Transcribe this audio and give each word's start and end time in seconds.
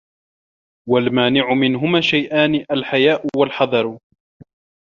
وَالْمَانِعُ 0.89 1.53
مِنْهُمَا 1.53 2.01
شَيْئَانِ 2.01 2.65
الْحَيَاءُ، 2.71 3.25
وَالْحَذَرُ 3.37 3.97